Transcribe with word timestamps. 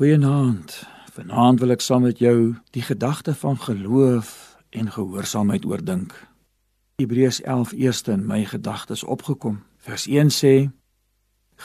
Goeienaand. 0.00 0.86
Vanaand 1.12 1.60
wil 1.60 1.74
ek 1.74 1.82
saam 1.84 2.06
met 2.08 2.22
jou 2.24 2.54
die 2.72 2.80
gedagte 2.80 3.34
van 3.36 3.58
geloof 3.60 4.28
en 4.72 4.86
gehoorsaamheid 4.88 5.66
oordink. 5.68 6.14
Hebreërs 7.02 7.42
11 7.44 7.74
eerste 7.76 8.14
in 8.16 8.22
my 8.24 8.38
gedagtes 8.48 9.02
opgekom. 9.04 9.58
Vers 9.84 10.06
1 10.08 10.30
sê: 10.32 10.52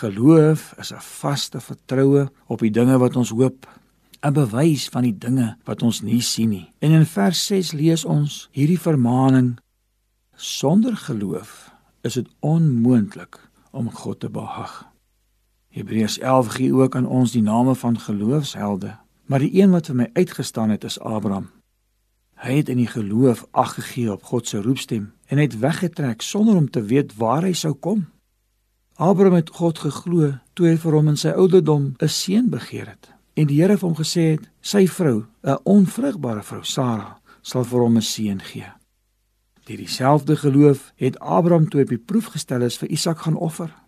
Geloof 0.01 0.73
is 0.83 0.91
'n 0.91 0.99
vaste 0.99 1.61
vertroue 1.63 2.25
op 2.51 2.59
die 2.59 2.71
dinge 2.71 2.97
wat 2.99 3.15
ons 3.15 3.31
hoop, 3.31 3.69
'n 4.19 4.33
bewys 4.33 4.89
van 4.89 5.07
die 5.07 5.17
dinge 5.17 5.55
wat 5.63 5.81
ons 5.81 6.01
nie 6.01 6.21
sien 6.21 6.49
nie. 6.49 6.67
En 6.79 6.91
in 6.91 7.05
vers 7.05 7.45
6 7.45 7.71
lees 7.71 8.05
ons 8.05 8.49
hierdie 8.51 8.79
vermaaning: 8.79 9.59
Sonder 10.35 10.97
geloof 10.97 11.71
is 12.01 12.13
dit 12.13 12.27
onmoontlik 12.39 13.39
om 13.71 13.91
God 13.91 14.19
te 14.19 14.29
behaag. 14.29 14.94
Hebreërs 15.75 16.19
11 16.19 16.47
gee 16.47 16.73
ook 16.73 16.95
aan 16.95 17.07
ons 17.07 17.31
die 17.31 17.41
name 17.43 17.75
van 17.75 17.99
geloofshelde, 17.99 18.95
maar 19.25 19.43
die 19.43 19.51
een 19.59 19.73
wat 19.75 19.89
vir 19.91 19.95
my 19.95 20.09
uitgestaan 20.13 20.71
het 20.71 20.83
is 20.87 20.99
Abraham. 20.99 21.49
Hy 22.39 22.61
het 22.61 22.69
in 22.71 22.79
die 22.79 22.87
geloof 22.87 23.43
ag 23.51 23.73
gegee 23.75 24.11
op 24.13 24.23
God 24.23 24.47
se 24.47 24.61
roepstem 24.63 25.11
en 25.27 25.37
het 25.37 25.59
weggetrek 25.59 26.23
sonder 26.23 26.55
om 26.55 26.69
te 26.69 26.83
weet 26.83 27.17
waar 27.19 27.43
hy 27.43 27.51
sou 27.53 27.73
kom. 27.73 28.05
Abraham 28.95 29.35
het 29.35 29.51
God 29.51 29.83
geglo 29.83 30.31
toe 30.53 30.69
hy 30.71 30.77
vir 30.79 30.95
hom 30.95 31.11
in 31.11 31.19
sy 31.19 31.35
ouderdom 31.35 31.95
'n 31.99 32.07
seun 32.07 32.49
begeer 32.49 32.87
het. 32.87 33.11
En 33.35 33.47
die 33.47 33.59
Here 33.59 33.75
het 33.75 33.81
hom 33.81 33.95
gesê 33.95 34.31
het 34.39 34.49
sy 34.61 34.87
vrou, 34.87 35.25
'n 35.43 35.59
onvrugbare 35.63 36.43
vrou 36.43 36.63
Sara, 36.63 37.19
sal 37.41 37.63
vir 37.63 37.79
hom 37.79 37.97
'n 37.97 38.01
seun 38.01 38.39
gee. 38.39 38.71
Deur 39.65 39.77
dieselfde 39.77 40.35
geloof 40.35 40.93
het 40.95 41.19
Abraham 41.19 41.69
toe 41.69 41.81
op 41.81 41.89
die 41.89 41.97
proef 41.97 42.25
gestel 42.25 42.61
is 42.61 42.77
vir 42.77 42.89
Isak 42.89 43.19
gaan 43.19 43.35
offer. 43.35 43.84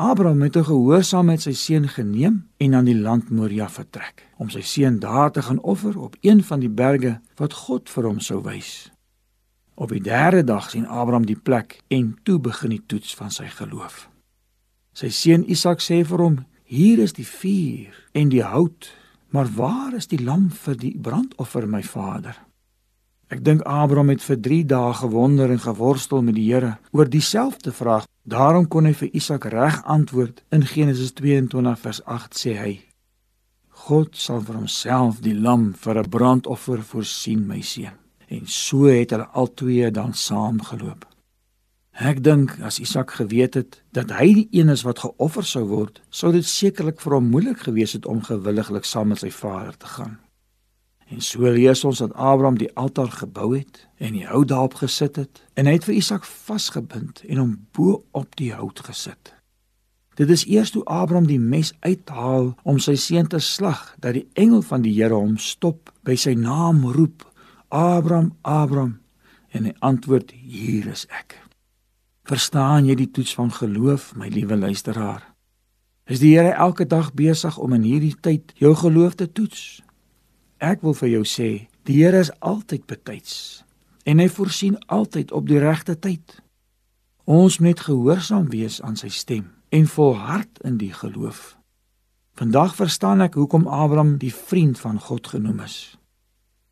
Abraham 0.00 0.42
het 0.42 0.54
gehoorsaam 0.54 1.26
met 1.26 1.42
sy 1.42 1.56
seun 1.58 1.88
geneem 1.90 2.36
en 2.62 2.74
aan 2.78 2.86
die 2.86 2.94
land 2.94 3.32
Moria 3.34 3.66
vertrek 3.66 4.22
om 4.38 4.46
sy 4.46 4.60
seun 4.62 5.00
daar 5.02 5.32
te 5.34 5.42
gaan 5.42 5.58
offer 5.58 5.98
op 5.98 6.14
een 6.22 6.44
van 6.46 6.62
die 6.62 6.70
berge 6.70 7.16
wat 7.40 7.56
God 7.64 7.90
vir 7.90 8.06
hom 8.06 8.20
sou 8.22 8.38
wys. 8.46 8.92
Op 9.74 9.90
die 9.90 10.04
derde 10.06 10.44
dag 10.46 10.70
sien 10.70 10.86
Abraham 10.86 11.26
die 11.26 11.34
plek 11.34 11.80
en 11.90 12.14
toe 12.22 12.38
begin 12.38 12.76
die 12.76 12.84
toets 12.86 13.10
van 13.18 13.34
sy 13.34 13.50
geloof. 13.50 14.06
Sy 14.94 15.10
seun 15.10 15.42
Isak 15.50 15.82
sê 15.82 16.04
vir 16.06 16.22
hom: 16.22 16.38
"Hier 16.62 17.02
is 17.02 17.18
die 17.18 17.26
vuur 17.26 17.90
en 18.14 18.30
die 18.30 18.46
hout, 18.46 18.94
maar 19.34 19.50
waar 19.50 19.98
is 19.98 20.06
die 20.06 20.22
lam 20.22 20.50
vir 20.50 20.76
die 20.76 20.94
brandoffer, 20.94 21.66
my 21.66 21.82
vader?" 21.82 22.38
Ek 23.28 23.42
dink 23.44 23.60
Abraham 23.68 24.08
het 24.08 24.22
vir 24.24 24.38
3 24.40 24.64
dae 24.64 24.92
gewonder 24.96 25.50
en 25.52 25.60
geworstel 25.60 26.22
met 26.24 26.34
die 26.38 26.46
Here 26.48 26.78
oor 26.96 27.08
dieselfde 27.12 27.72
vraag. 27.76 28.06
Daarom 28.24 28.68
kon 28.72 28.88
hy 28.88 28.94
vir 28.96 29.10
Isak 29.12 29.44
reg 29.52 29.82
antwoord. 29.84 30.40
In 30.48 30.64
Genesis 30.64 31.12
22 31.12 31.76
vers 31.82 32.00
8 32.04 32.38
sê 32.40 32.54
hy: 32.56 32.72
God 33.84 34.16
sal 34.16 34.40
vir 34.44 34.56
homself 34.56 35.20
die 35.20 35.36
lam 35.36 35.74
vir 35.76 36.00
'n 36.00 36.08
brandoffer 36.08 36.80
voorsien, 36.82 37.46
my 37.46 37.60
seun. 37.60 38.00
En 38.28 38.46
so 38.46 38.84
het 38.84 39.10
hulle 39.10 39.28
albei 39.32 39.90
dan 39.90 40.12
saamgeloop. 40.14 41.04
Ek 41.92 42.22
dink 42.22 42.60
as 42.62 42.78
Isak 42.78 43.10
geweet 43.10 43.54
het 43.54 43.82
dat 43.92 44.10
hy 44.10 44.32
die 44.34 44.48
een 44.52 44.68
is 44.68 44.82
wat 44.82 44.98
geoffer 44.98 45.44
sou 45.44 45.64
word, 45.66 46.00
sou 46.10 46.32
dit 46.32 46.44
sekerlik 46.46 47.00
vir 47.00 47.12
hom 47.12 47.30
moeilik 47.30 47.58
gewees 47.58 47.92
het 47.92 48.06
om 48.06 48.22
gewilliglik 48.22 48.84
saam 48.84 49.08
met 49.08 49.18
sy 49.18 49.30
vader 49.30 49.76
te 49.76 49.86
gaan. 49.86 50.18
En 51.08 51.22
so 51.24 51.48
lees 51.48 51.84
ons 51.88 51.98
dat 51.98 52.12
Abraham 52.14 52.58
die 52.60 52.70
altaar 52.76 53.10
gebou 53.10 53.54
het 53.56 53.86
en 53.96 54.12
die 54.12 54.26
hout 54.28 54.48
daarop 54.48 54.74
gesit 54.82 55.16
het 55.16 55.42
en 55.54 55.66
hy 55.66 55.78
het 55.78 55.88
vir 55.88 55.96
Isak 55.96 56.28
vasgebind 56.28 57.22
en 57.24 57.40
hom 57.40 57.54
bo 57.72 58.02
op 58.12 58.36
die 58.36 58.52
hout 58.52 58.84
gesit. 58.84 59.32
Dit 60.18 60.30
is 60.34 60.44
eers 60.50 60.72
toe 60.74 60.84
Abraham 60.84 61.28
die 61.30 61.38
mes 61.38 61.72
uithaal 61.80 62.52
om 62.66 62.80
sy 62.82 62.96
seun 62.98 63.28
te 63.30 63.38
slag 63.38 63.94
dat 64.02 64.18
die 64.18 64.26
engel 64.34 64.64
van 64.66 64.82
die 64.82 64.92
Here 64.96 65.14
hom 65.14 65.36
stop 65.38 65.92
by 66.02 66.16
sy 66.18 66.34
naam 66.34 66.82
roep: 66.84 67.22
"Abraham, 67.68 68.34
Abraham." 68.42 68.98
En 69.54 69.64
hy 69.64 69.74
antwoord: 69.78 70.32
"Hier 70.34 70.86
is 70.90 71.06
ek." 71.08 71.38
Verstaan 72.28 72.84
jy 72.84 72.94
die 72.94 73.10
toets 73.10 73.34
van 73.34 73.52
geloof, 73.52 74.14
my 74.16 74.28
liewe 74.28 74.56
luisteraar? 74.56 75.34
Is 76.04 76.18
die 76.18 76.34
Here 76.34 76.50
elke 76.50 76.86
dag 76.86 77.14
besig 77.14 77.58
om 77.58 77.72
in 77.72 77.82
hierdie 77.82 78.16
tyd 78.20 78.52
jou 78.56 78.74
geloof 78.74 79.14
te 79.14 79.32
toets? 79.32 79.82
Ek 80.58 80.82
wil 80.82 80.94
vir 80.98 81.08
jou 81.12 81.22
sê, 81.22 81.68
die 81.86 82.00
Here 82.02 82.18
is 82.18 82.32
altyd 82.42 82.86
betyds 82.90 83.62
en 84.08 84.18
hy 84.18 84.26
voorsien 84.32 84.78
altyd 84.88 85.30
op 85.36 85.46
die 85.46 85.60
regte 85.62 85.94
tyd. 85.94 86.38
Ons 87.28 87.58
moet 87.60 87.78
gehoorsaam 87.78 88.48
wees 88.50 88.80
aan 88.82 88.96
sy 88.96 89.10
stem 89.12 89.50
en 89.70 89.86
volhard 89.86 90.58
in 90.64 90.78
die 90.80 90.92
geloof. 90.96 91.58
Vandag 92.40 92.74
verstaan 92.78 93.20
ek 93.20 93.36
hoekom 93.36 93.68
Abraham 93.68 94.16
die 94.18 94.32
vriend 94.34 94.80
van 94.80 94.98
God 94.98 95.28
genoem 95.28 95.60
is. 95.66 95.98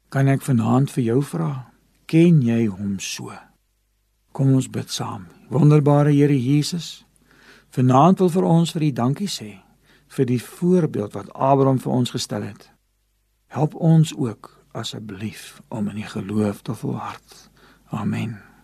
Kan 0.09 0.31
ek 0.33 0.43
vanaand 0.47 0.91
vir 0.95 1.05
jou 1.05 1.21
vra, 1.23 1.51
ken 2.11 2.41
jy 2.43 2.67
hom 2.71 2.97
so? 3.03 3.35
Kom 4.33 4.55
ons 4.57 4.71
bid 4.73 4.91
saam. 4.91 5.27
Wonderbare 5.53 6.15
Here 6.15 6.35
Jesus, 6.35 7.05
vanaand 7.71 8.23
wil 8.25 8.33
vir 8.33 8.49
ons 8.49 8.73
vir 8.75 8.89
U 8.89 8.91
dankie 9.03 9.31
sê 9.31 9.53
vir 10.17 10.27
die 10.27 10.41
voorbeeld 10.41 11.15
wat 11.19 11.31
Abraham 11.35 11.79
vir 11.83 11.93
ons 11.93 12.15
gestel 12.15 12.47
het. 12.47 12.71
Help 13.47 13.75
ons 13.75 14.17
ook 14.17 14.65
asseblief 14.73 15.63
om 15.69 15.89
in 15.89 15.95
die 15.95 16.11
geloof 16.11 16.63
te 16.63 16.75
volhard. 16.75 17.51
Amen. 17.87 18.56